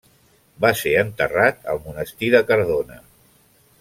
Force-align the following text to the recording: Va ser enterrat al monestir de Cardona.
Va 0.63 0.71
ser 0.79 0.93
enterrat 1.01 1.69
al 1.75 1.83
monestir 1.85 2.31
de 2.37 2.43
Cardona. 2.49 2.99